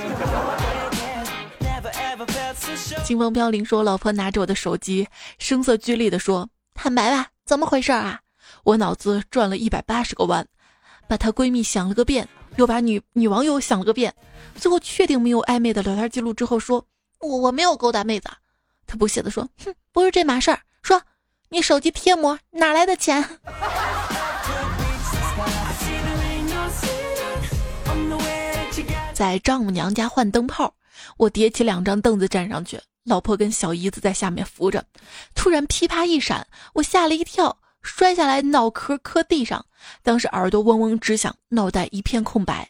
[3.05, 8.19] 清风飘零说：“老婆拿着我的手机，声色俱厉地说，坦白吧，怎么回事啊？”
[8.63, 10.47] 我脑子转了一百八十个弯，
[11.07, 14.13] 把她闺蜜想了个遍，又把女女网友想了个遍，
[14.55, 16.83] 最后确定没有暧昧的聊天记录之后，说
[17.21, 18.27] ：“我我没有勾搭妹子。”
[18.87, 20.59] 她不屑地说：“哼，不是这码事儿。
[20.81, 21.01] 说
[21.49, 23.23] 你手机贴膜哪来的钱？”
[29.15, 30.73] 在丈母娘家换灯泡，
[31.15, 34.83] 我叠起两张凳子站上去，老婆跟小姨子在下面扶着。
[35.33, 39.65] 突然噼啪一闪，我吓了一跳，摔下来脑壳磕地上，
[40.03, 42.69] 当时耳朵嗡嗡直响，脑袋一片空白。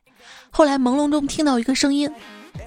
[0.52, 2.14] 后来朦胧中听到一个声音：“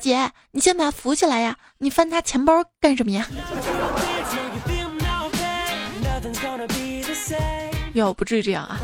[0.00, 3.28] 姐，你先把他扶起来呀，你翻他钱包干什么呀？”
[7.94, 8.80] 要不至于这样啊，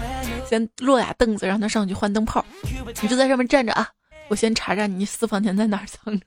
[0.48, 2.44] 先落俩凳子让他上去换灯泡，
[3.02, 3.88] 你就在上面站着啊。
[4.28, 6.26] 我先查查你私房钱在哪儿藏着。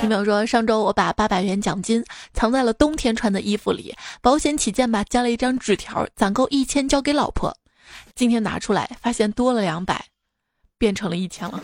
[0.00, 7.56] 你没有说上周我把八百元奖金藏在了冬天穿的衣服里，保险起见吧，加了一张纸条，攒够一千交给老婆。
[8.14, 10.06] 今天拿出来发现多了两百，
[10.78, 11.62] 变成了一千了。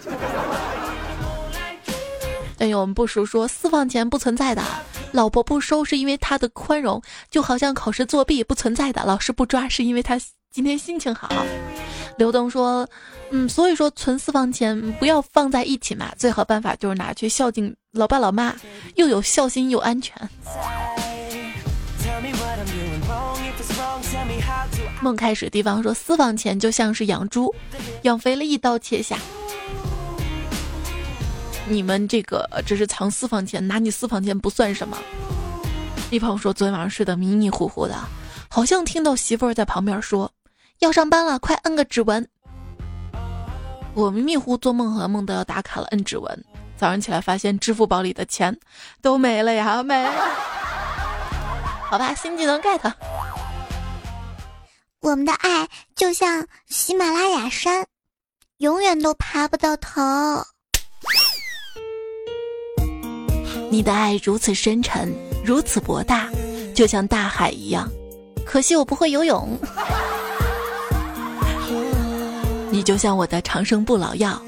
[2.59, 4.63] 哎呦，我们不熟说私房钱不存在的，
[5.13, 10.19] 老婆不收是因为她的宽容，就好像考试作弊不存在的，老师不抓是因为他
[10.53, 11.29] 今天心情好。
[12.17, 12.89] 刘东说。
[13.35, 18.55] 嗯，所以说存私房钱不要放在一起嘛，最好办法就是拿去孝敬老爸老妈，
[18.97, 20.15] 又有孝心又安全。
[25.01, 27.55] 梦开始地方说私房钱就像是养猪，
[28.03, 29.17] 养肥了一刀切下。
[31.67, 34.99] 你们这个只是藏私房钱，拿你私房钱不算什么。
[36.11, 37.97] 一朋友说昨天晚上睡得迷迷糊糊的，
[38.51, 40.31] 好像听到媳妇儿在旁边说
[40.83, 42.29] 要上班了，快摁个指纹。
[43.95, 46.45] 我迷迷糊做梦，和梦到要打卡了，摁指纹。
[46.77, 48.59] 早上起来发现支付宝里的钱
[49.01, 50.11] 都没了呀，没了。
[51.85, 52.93] 好吧，新技能 get。
[55.03, 57.87] 我们的爱就像喜马拉雅山，
[58.59, 60.03] 永远都爬不到头。
[63.71, 65.15] 你的爱如此深沉，
[65.45, 66.29] 如此博大，
[66.75, 67.89] 就像大海一样。
[68.45, 69.57] 可惜我不会游泳。
[72.73, 74.41] 你就像我的长生不老药，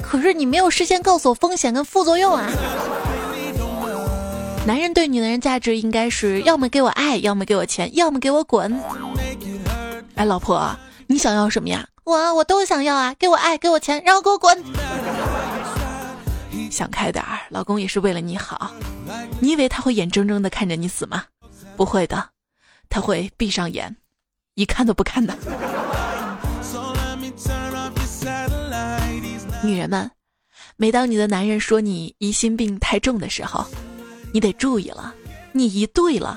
[0.00, 2.48] 可是你没有事先告诉我风险跟副作用啊！
[4.64, 8.80] 男人对女人价值应该是要么给我爱，要么给我钱，要么给我滚。
[10.14, 10.70] 哎，老婆，
[11.08, 11.84] 你想要什么呀？
[12.04, 13.12] 我我都想要啊！
[13.18, 14.56] 给我爱，给我钱，然后给我滚。
[16.70, 18.70] 想开点儿，老公也是为了你好。
[19.40, 21.24] 你以为他会眼睁睁的看着你死吗？
[21.76, 22.28] 不会的，
[22.88, 23.96] 他会闭上眼，
[24.54, 25.36] 一看都不看的。
[29.64, 30.10] 女人们，
[30.76, 33.64] 每当你的男人说你疑心病太重的时候，
[34.32, 35.14] 你得注意了，
[35.52, 36.36] 你疑对了。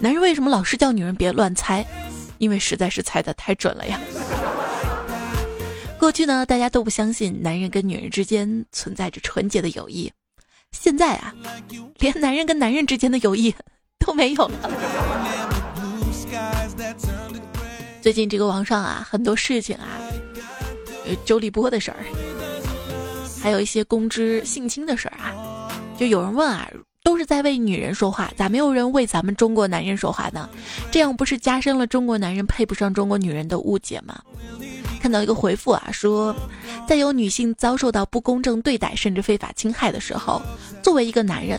[0.00, 1.86] 男人为什么老是叫女人别乱猜？
[2.38, 4.00] 因为实在是猜的太准了呀。
[5.98, 10.10] 过去呢，大家都不相信男人跟女人之间存在着纯洁的友谊，
[10.72, 11.32] 现在啊，
[11.98, 13.54] 连男人跟男人之间的友谊
[13.98, 14.70] 都没有了。
[18.02, 20.00] 最近这个网上啊，很多事情啊。
[21.24, 21.98] 周立波的事儿，
[23.42, 26.68] 还有一些公知性侵的事儿啊，就有人问啊，
[27.02, 30.48] 都是在为女人说话，咋没有人为咱们中国男人说话呢？
[30.90, 34.20] 这样不是加深了中国男人配不上中国女人的误解吗？
[35.00, 36.36] 看到一个回复啊，说，
[36.86, 40.42] 在有女性遭受到不公正对待甚至非法侵害的时候，
[40.82, 41.58] 作为一个男人，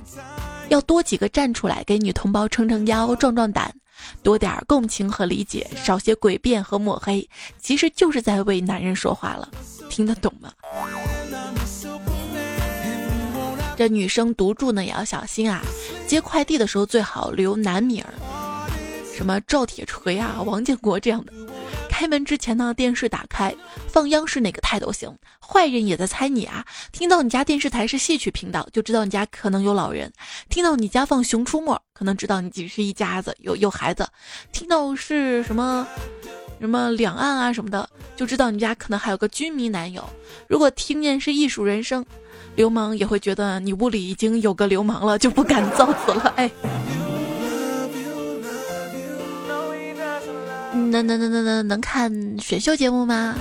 [0.69, 3.73] 要多几个站出来给女同胞撑撑腰、壮壮胆。
[4.23, 7.27] 多点共情和理解，少些诡辩和抹黑，
[7.59, 9.49] 其实就是在为男人说话了，
[9.89, 10.51] 听得懂吗？
[13.77, 15.61] 这女生独住呢也要小心啊，
[16.05, 18.13] 接快递的时候最好留男名儿，
[19.21, 21.31] 什么赵铁锤啊、王建国这样的。
[21.87, 23.55] 开门之前呢，电视打开
[23.87, 25.15] 放央视哪个台都行。
[25.39, 26.65] 坏人也在猜你啊！
[26.91, 30.09] 听到你家电视台是戏曲频道，就知道你家可能有老人；
[30.49, 34.03] 听到你家放《熊出没》，可能知道你只是一家子有有孩子；
[34.51, 35.87] 听到是什么
[36.59, 40.03] 什么两岸啊什么的，就知道你家可能还有个军迷男友。
[40.47, 42.03] 如果听见是艺术人生，
[42.55, 46.33] 流氓也会觉得你屋里已经有个流氓了，就不敢造次了。
[46.37, 46.49] 哎。
[50.91, 53.35] 能能能能能能看选秀节目吗？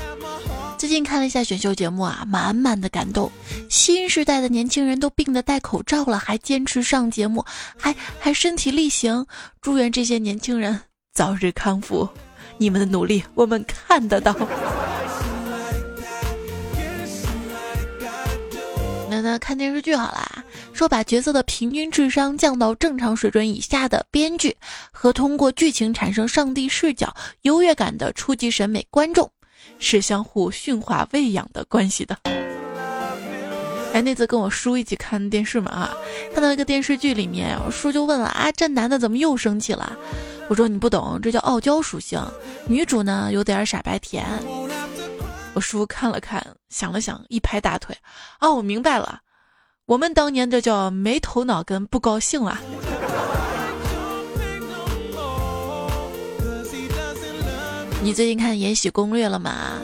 [0.79, 3.31] 最近看了一下选秀节目啊，满满的感动。
[3.69, 7.45] 新时代的年轻人都病得戴口罩了，还坚持上节目，
[7.77, 9.27] 还还身体力行。
[9.61, 10.81] 祝愿这些年轻人
[11.13, 12.09] 早日康复，
[12.57, 14.35] 你们的努力我们看得到。
[19.21, 24.57] 那看电视剧好啦，说把角色的平均智商降到正常水准以下的编剧，
[24.91, 29.31] 和通过剧情产生上帝视角优越感的初级审美观众。
[29.79, 32.17] 是相互驯化喂养的关系的。
[33.93, 35.97] 哎，那次跟我叔一起看电视嘛啊，
[36.33, 39.97] 看到一个电视剧里面，我叔就问了啊，这男的怎么又生气了？
[40.49, 42.23] 我说你不懂，这叫傲娇属性。
[42.67, 44.25] 女主呢有点傻白甜。
[45.61, 47.95] 我叔看了看，想了想，一拍大腿，
[48.41, 49.21] 哦，我明白了，
[49.85, 52.59] 我们当年这叫没头脑跟不高兴啊。
[58.03, 59.79] 你最近看《延禧攻略》了吗？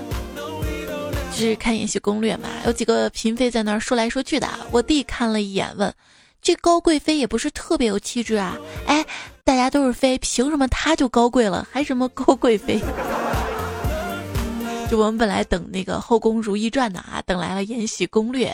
[1.30, 4.48] 就是看《延禧攻略》嘛，有几个嫔妃在那儿说来说去的。
[4.70, 5.92] 我弟看了一眼，问
[6.40, 8.56] ：“这高贵妃也不是特别有气质啊？
[8.86, 9.04] 哎，
[9.44, 11.68] 大家都是妃，凭什么她就高贵了？
[11.70, 12.80] 还什么高贵妃？”
[14.88, 18.49] 就我们本来等那个《后宫如懿传》的啊，等来了《延禧攻略》，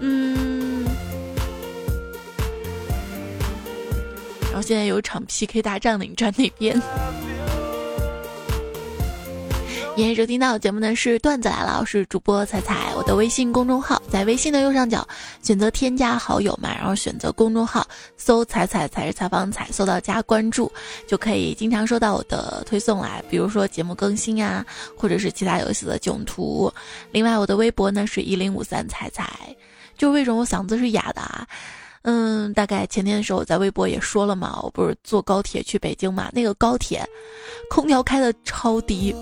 [0.00, 0.84] 嗯，
[4.42, 6.76] 然后现在有一场 PK 大战呢，你站那边？
[9.98, 15.04] 今天收听到节目呢是段子来了，我是主播彩彩，我的微信公众号在微信的右上角
[15.42, 17.84] 选择添加好友嘛，然后选择公众号
[18.16, 20.70] 搜彩彩才是采访彩，搜到加关注
[21.08, 24.64] 就可以经常收到我的推送来，比如说节目更新呀，
[24.96, 26.72] 或者是其他游戏的囧图。
[27.10, 29.28] 另外我的微博呢是一零五三彩彩，
[29.96, 31.44] 就为什么我嗓子是哑的啊？
[32.02, 37.04] 嗯，大概前天的时候我在微博也说了嘛，我不是坐高铁去北京嘛，那个高铁
[37.68, 39.12] 空调开的超低。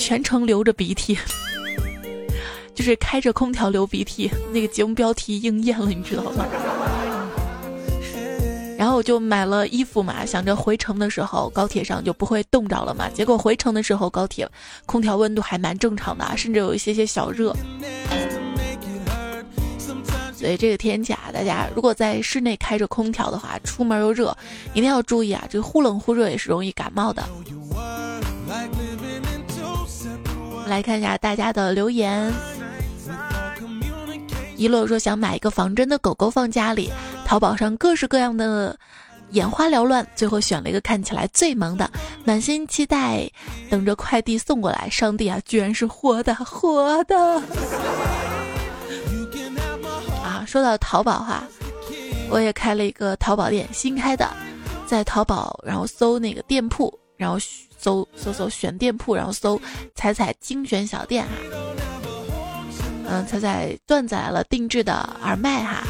[0.00, 1.16] 全程流着鼻涕，
[2.74, 6.46] 就是开着空调流鼻涕，那个节目标题应验了，你知道吗？
[8.78, 13.10] 然后我就买了衣服嘛，想着回程的时候高铁上就不会冻着了嘛。
[13.10, 14.48] 结果回程的时候高铁
[14.86, 17.54] 空调温度还蛮正常的，甚至有一些些小热。
[20.34, 24.34] 所以这个天气啊，大家如果在室内开着空调的话，出门又热，
[24.72, 27.22] 一定要注意啊，这忽冷忽热也是容易感冒的。
[30.70, 32.32] 来看一下大家的留言。
[34.56, 36.92] 一乐说想买一个仿真的狗狗放家里，
[37.26, 38.78] 淘宝上各式各样的
[39.30, 41.90] 眼花缭乱，最后选了一个看起来最萌的，
[42.24, 43.28] 满心期待
[43.68, 44.88] 等着快递送过来。
[44.88, 47.16] 上帝啊，居然是活的，活的！
[50.22, 51.42] 啊，说到淘宝哈，
[52.30, 54.30] 我也开了一个淘宝店，新开的，
[54.86, 57.36] 在淘宝然后搜那个店铺，然后。
[57.80, 59.60] 搜搜搜选店铺，然后搜
[59.94, 61.32] 彩彩精选小店哈，
[63.08, 65.86] 嗯，彩彩段子来了定制的耳麦哈，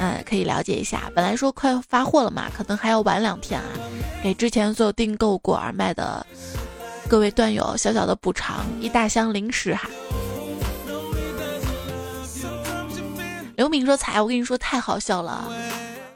[0.00, 1.10] 嗯，可以了解一下。
[1.14, 3.68] 本来说快发货了嘛，可能还要晚两天啊，
[4.22, 6.26] 给之前所有订购过耳麦的
[7.08, 9.88] 各位段友小小的补偿，一大箱零食哈。
[13.56, 15.50] 刘敏说：“彩，我跟你说太好笑了，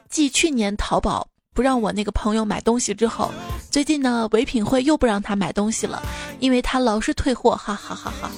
[0.09, 3.31] 继去年淘宝。”不让我那个朋友买东西之后，
[3.69, 6.01] 最近呢唯品会又不让他买东西了，
[6.39, 8.31] 因为他老是退货，哈哈哈哈。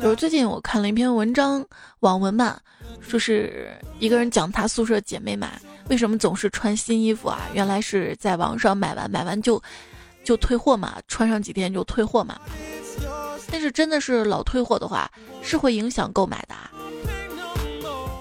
[0.00, 1.64] 就是最近我看了一篇文章，
[2.00, 2.58] 网文嘛，
[3.00, 5.48] 说是一个人讲他宿舍姐妹们
[5.88, 7.40] 为什么总是穿新衣服啊？
[7.52, 9.60] 原来是在网上买完买完就
[10.22, 12.38] 就退货嘛，穿上几天就退货嘛。
[13.50, 15.10] 但是真的是老退货的话，
[15.42, 16.54] 是会影响购买的。
[16.54, 16.70] 啊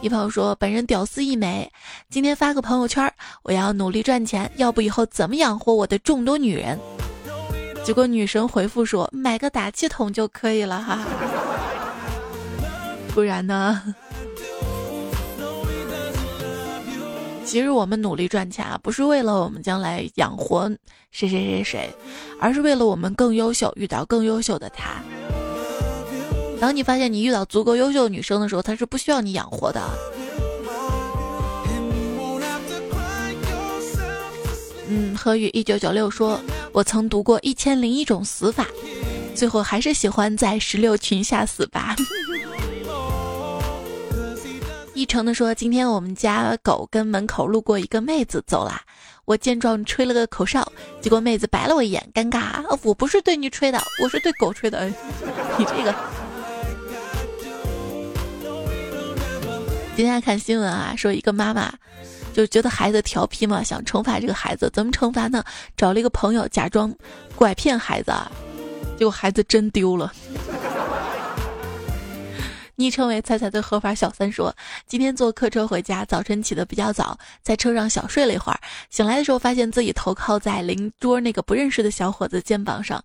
[0.01, 1.71] 一朋友说：“本人屌丝一枚，
[2.10, 6.79] 今天发个朋友圈，我要努力赚钱，要不以后怎么养活我的众多女人？”
[7.84, 10.99] 结果女神回复说：“买个打气筒就可以了哈，
[13.13, 13.95] 不然呢？”
[17.43, 20.69] 其实我们努力赚钱啊，不是为了我们将来养活
[21.12, 21.89] 谁谁谁谁，
[22.39, 25.01] 而是为了我们更优秀，遇到更优秀的他。
[26.60, 29.82] 当你发现你遇到足够优秀的女生的时候，她是不需要你养活的。
[34.88, 36.39] 嗯，何宇一九九六说
[36.72, 38.64] ：“我曾读过《一千零一种死法》，
[39.36, 41.95] 最后还是喜欢在石榴裙下死吧。
[44.93, 48.82] ”一成的说：“今天我们家狗跟门口路过一个妹子走啦，
[49.26, 52.64] 我见状吹了个口哨，结果妹子白了我一眼，尴尬。
[52.84, 54.88] 我不是对你吹的，我是对狗吹的。
[55.58, 55.93] 你这个。”
[59.96, 61.74] 今天看新闻啊，说一个妈妈
[62.34, 65.41] 就觉得孩子调皮嘛，想惩罚这个孩子，怎么惩罚呢？
[65.78, 66.93] 找了一个朋友假装
[67.34, 68.12] 拐骗孩子，
[68.98, 70.12] 结果孩子真丢了。
[72.76, 74.54] 昵称为“彩彩的合法小三”说
[74.86, 83.02] ：“今天坐客车回家，早晨起得比较早，在车上小睡了一会儿，醒来的时候发现自己头靠在邻桌那个不认识的小伙子肩膀上。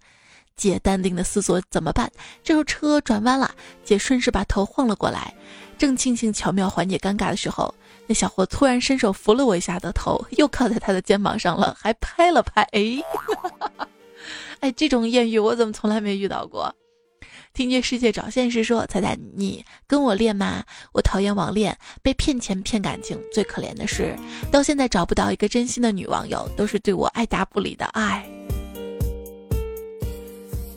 [0.56, 2.10] 姐淡定的思索怎么办。
[2.42, 5.32] 这时候车转弯了，姐顺势把头晃了过来，
[5.80, 7.74] 正庆幸巧妙缓解尴尬的时候，
[8.06, 12.60] 那小伙突然伸手扶了我一下的头，又靠在他的肩膀上了，还拍了拍。
[12.72, 13.02] 哎，
[14.60, 16.76] 哎，这种艳遇我怎么从来没遇到过？”
[17.54, 20.62] 听见世界找现实说：“彩彩，你跟我练吗？
[20.92, 24.14] 我讨厌网恋，被骗钱骗感情，最可怜的是
[24.52, 27.86] 到现在找不到一个真心的女网友，都是对我爱答不理的。
[27.86, 28.28] 爱。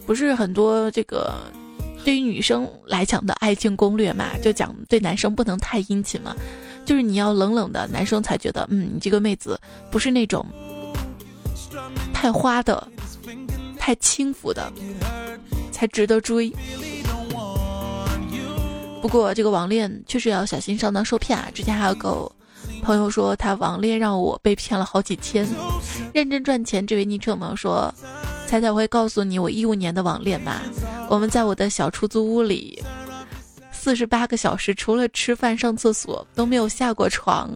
[0.05, 1.35] 不是很多这个
[2.03, 6.35] 对于女生来讲的爱情攻略嘛，就讲对男生不能太殷勤嘛，
[6.85, 10.45] 就是你要冷冷的，男生才觉得嗯，你这个妹子不是那种
[12.13, 12.87] 太花的、
[13.77, 14.71] 太轻浮的。”
[15.73, 16.53] 才值得追。
[19.01, 21.49] 不过这个网恋确实要小心上当受骗啊！
[21.51, 22.31] 之前还有个
[22.81, 25.45] 朋友说他网恋让我被骗了好几千，
[26.13, 26.85] 认真赚钱。
[26.85, 27.93] 这位昵称朋友说
[28.53, 30.61] ：“彩彩会告诉你我一五年的网恋吧。
[31.09, 32.79] 我们在我的小出租屋里，
[33.71, 37.49] 四十八个小时除了吃饭上厕所都没有下过床。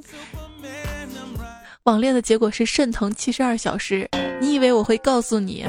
[1.83, 4.09] 网恋的结果是肾疼七十二小时。
[4.41, 5.67] 你以为我会告诉你？”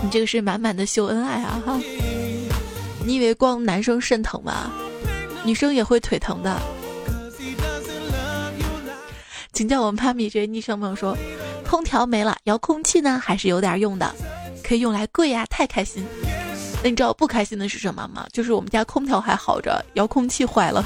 [0.00, 1.80] 你这个是满满的秀恩爱啊哈！
[3.04, 4.70] 你以为光男生肾疼吗？
[5.44, 6.56] 女生也会腿疼的。
[9.52, 10.30] 请叫我妈咪。
[10.30, 11.18] 这位昵称朋友说，
[11.66, 14.14] 空调没了，遥控器呢还是有点用的，
[14.62, 16.06] 可以用来跪呀，太开心。
[16.82, 18.26] 那你知道不开心的是什么吗？
[18.32, 20.84] 就是我们家空调还好着，遥控器坏了，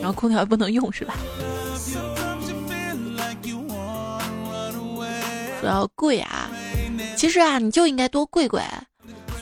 [0.00, 1.14] 然后空调也不能用是吧？
[5.60, 6.48] 主要跪啊，
[7.16, 8.62] 其实啊，你就应该多跪跪。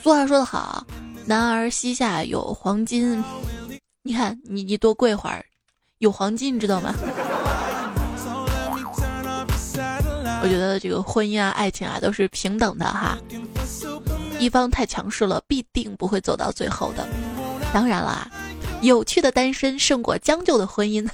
[0.03, 0.85] 俗话说得好，
[1.25, 3.23] 男儿膝下有黄金。
[4.07, 5.43] 你看，你你多跪会儿，
[5.97, 6.95] 有黄金，你知道吗？
[10.41, 13.17] 我觉得这个婚姻啊、爱情啊都是平等的哈，
[14.39, 17.05] 一方太强势了，必定不会走到最后的。
[17.73, 18.25] 当然啦，
[18.81, 21.05] 有趣的单身胜过将就的婚姻。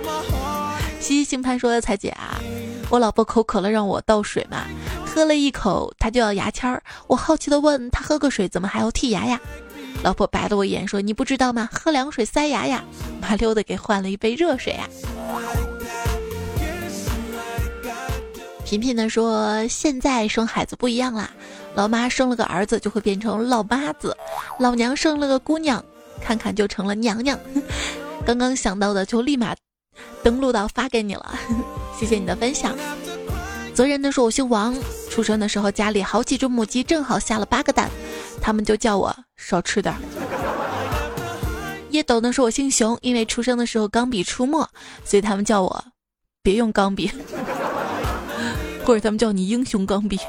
[0.98, 2.40] 西西星盘说的彩姐啊。
[2.88, 4.64] 我老婆口渴了，让我倒水嘛，
[5.04, 6.82] 喝了一口，她就要牙签儿。
[7.08, 9.38] 我好奇的问她喝个水怎么还要剔牙呀？
[10.02, 11.68] 老婆白了我一眼说：“你不知道吗？
[11.72, 12.84] 喝凉水塞牙呀。”
[13.20, 14.88] 麻溜的给换了一杯热水啊。
[18.64, 21.30] 频频的说：“现在生孩子不一样啦，
[21.74, 24.16] 老妈生了个儿子就会变成老妈子，
[24.58, 25.84] 老娘生了个姑娘，
[26.20, 27.38] 看看就成了娘娘。
[28.24, 29.54] 刚刚想到的就立马
[30.22, 31.38] 登录到发给你了。
[31.98, 32.76] ”谢谢你的分享。
[33.72, 34.76] 责任的说：“我姓王，
[35.10, 37.90] 出生的时候家里好几只母鸡，正好下了八个蛋，
[38.46, 39.98] 他们就叫我少吃点儿。”
[41.90, 44.64] 叶斗呢说：“我姓熊，因为出生的时候钢笔出没，
[45.04, 45.84] 所以他们叫我
[46.44, 47.10] 别用钢笔，
[48.86, 50.20] 或者他们叫你英雄钢笔。”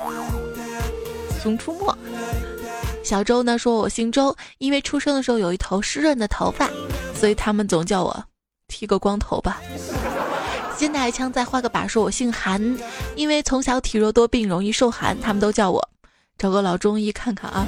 [1.43, 1.95] 熊出没。
[3.03, 6.68] 小周呢说：“我姓周，因为出生的时候有一头湿润的头发，
[7.13, 8.26] 所以他们总叫我
[8.68, 9.61] 剃个光头吧。”
[10.76, 11.88] 先拿一枪，再画个靶。
[11.88, 12.59] 说我姓韩，
[13.15, 15.89] 因为从小体弱多病，容易受寒，他们都叫我
[16.38, 17.67] 找个老中医看看啊。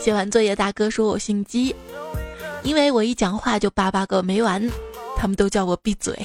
[0.00, 1.74] 写完作业，大哥说我姓姬，
[2.62, 4.70] 因为我一讲话就叭叭个没完，
[5.16, 6.18] 他们都叫我闭嘴。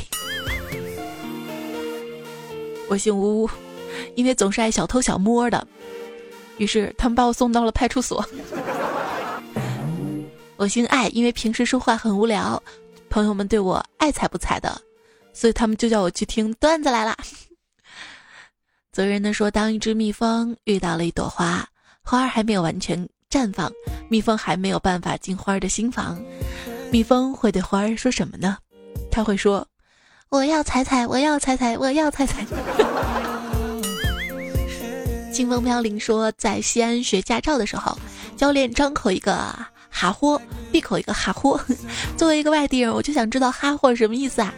[2.87, 3.49] 我姓吴，
[4.15, 5.67] 因为总是爱小偷小摸的，
[6.57, 8.25] 于是他们把我送到了派出所。
[10.55, 12.61] 我姓艾，因为平时说话很无聊，
[13.09, 14.79] 朋友们对我爱睬不睬的，
[15.33, 17.17] 所以他们就叫我去听段子来啦。
[18.91, 21.67] 责任的说，当一只蜜蜂遇到了一朵花，
[22.03, 23.71] 花儿还没有完全绽放，
[24.07, 26.21] 蜜蜂还没有办法进花儿的心房，
[26.91, 28.57] 蜜蜂会对花儿说什么呢？
[29.11, 29.67] 他会说
[30.29, 32.45] ：“我要采采，我要采采，我要采采。”
[35.33, 37.97] 清风飘零说，在西安学驾照的时候，
[38.37, 39.53] 教练张口一个。
[39.95, 41.63] 哈豁，闭口一个哈豁。
[42.17, 44.51] 作为一个外地人，我就想知道哈豁什么意思啊？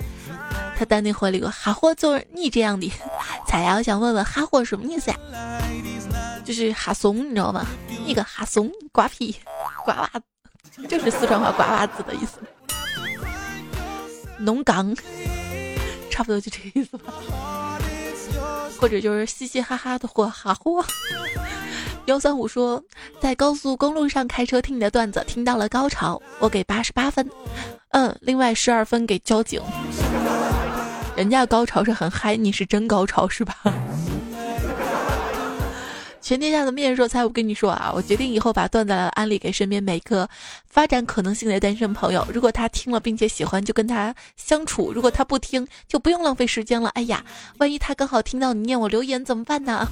[0.78, 2.92] 他淡定回了一个哈货，就是你这样的。
[3.48, 5.18] 彩呀，我想问问哈货什么意思呀？
[6.44, 7.66] 就是哈怂，你知道吗？
[8.06, 9.36] 一个哈怂，瓜皮，
[9.84, 10.12] 瓜娃
[10.72, 12.40] 子，就是四川话瓜娃子的意思。
[14.38, 14.94] 农刚，
[16.12, 17.14] 差不多就这个意思吧。
[18.80, 20.86] 或者就是嘻嘻哈哈的嚯哈货。
[22.06, 22.84] 幺三五说，
[23.20, 27.28] 在高速公路上开车听你的段子，听到了高潮，我给八十八分。
[27.90, 29.60] 嗯，另外十二分给交警。
[31.16, 33.56] 人家高潮是很嗨，你是真高潮是吧？
[36.22, 40.28] 全天下的面说：“才我跟你说啊，我决定以后把段子来安利给身边每个
[40.68, 42.28] 发展可能性的单身朋友。
[42.34, 46.90] 如果他听了并且喜欢，就跟他相处；如果他不听，就不用浪费时间了。
[46.96, 47.24] 哎呀，
[47.60, 49.88] 万一他刚好听到你念我留言怎么办呢？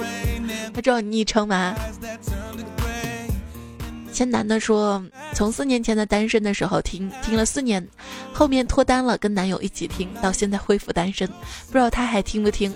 [0.74, 1.74] 他知道你昵称吗？”
[4.14, 5.04] 前男的说
[5.34, 7.84] ：“从四年前的单身的时候听听了四年，
[8.32, 11.26] 后面脱单了，跟男友一起听，到现在恢复单身，
[11.66, 12.72] 不知道他还听不听。”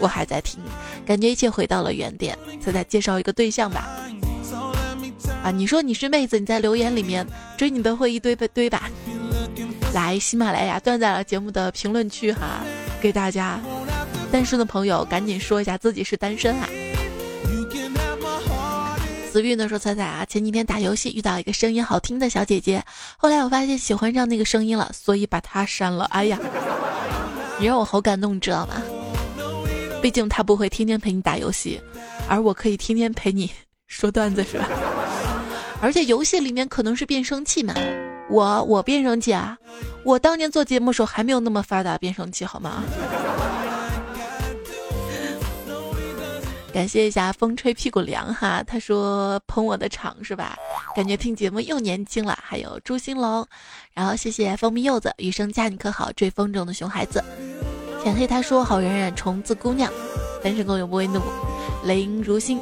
[0.00, 0.60] 我还在听，
[1.06, 2.36] 感觉一切回到了原点。
[2.60, 3.88] 再再介绍一个对象吧。
[5.42, 7.26] 啊，你说你是妹子，你在留言里面
[7.56, 8.90] 追你的会一堆被堆吧。
[9.94, 12.64] 来喜马拉雅段在了节目的评论区哈，
[13.00, 13.60] 给大家
[14.32, 16.68] 单身的朋友赶紧说一下自己是单身啊。
[19.34, 22.80] 子玉呢说彩彩啊，前几天打游戏遇到一个声音好听的小姐姐，
[23.16, 26.04] 后来我发现喜欢上那个声音了，所以把她删了。
[26.12, 26.38] 哎呀，
[27.58, 28.80] 你让我好感动，你知道吗？
[30.00, 31.80] 毕竟她不会天天陪你打游戏，
[32.28, 33.50] 而我可以天天陪你
[33.88, 34.68] 说段子，是吧？
[35.80, 37.74] 而且游戏里面可能是变声器嘛，
[38.30, 39.58] 我我变声器啊，
[40.04, 42.84] 我当年做节目时候还没有那么发达变声器，好吗？
[46.74, 50.56] 感谢一下风吹屁股凉哈，他说捧我的场是吧？
[50.96, 52.36] 感觉听节目又年轻了。
[52.42, 53.46] 还有朱兴龙，
[53.92, 56.10] 然后谢谢蜂蜜柚子，余生加你可好？
[56.14, 57.22] 追风筝的熊孩子。
[58.02, 59.88] 浅黑他说：“好冉冉虫子姑娘，
[60.42, 61.22] 单身狗永不为奴，
[61.84, 62.60] 雷音如新，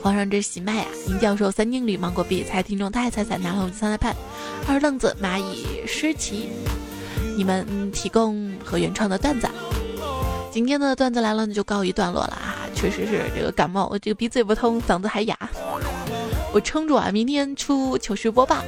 [0.00, 0.88] 皇上这喜脉啊！
[1.08, 4.14] 林教授三经理芒果币猜听众太彩彩拿了我们三大判，
[4.68, 6.48] 二愣子蚂蚁诗琪，
[7.36, 9.48] 你们提供和原创的段子。
[10.52, 12.47] 今天的段子来了，那就告一段落了啊！
[12.80, 15.36] 确实是这个感冒，我这个鼻子也不通，嗓子还哑，
[16.52, 17.10] 我撑住啊！
[17.12, 18.62] 明天出糗事播报，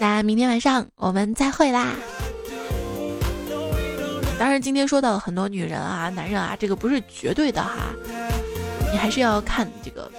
[0.00, 1.92] 那明天晚上我们再会啦。”
[4.40, 7.94] 当然，今天说到了很多女人啊、男人啊，这个不是绝对的哈，
[8.90, 10.10] 你还是要看这个，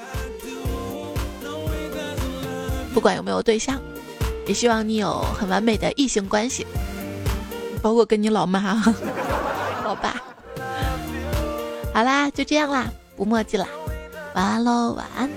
[2.93, 3.77] 不管有没有对象，
[4.47, 6.65] 也希望你有很完美的异性关系，
[7.81, 8.81] 包括跟你老妈、
[9.83, 10.15] 老爸。
[11.97, 13.67] 好啦，就这样啦，不墨迹啦，
[14.35, 15.27] 晚安喽，晚安。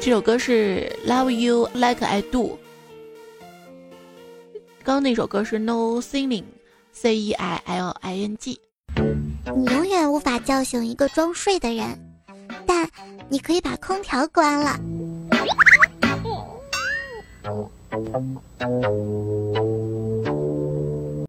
[0.00, 2.44] 这首歌是《Love You Like I Do》，
[4.84, 6.42] 刚刚那首歌是《No Singing》
[6.92, 8.60] ，C E I L I N G。
[9.56, 11.98] 你永远无法叫醒一个装睡的人，
[12.64, 12.88] 但
[13.28, 14.78] 你可以把空调关了。
[17.90, 19.85] Thank you.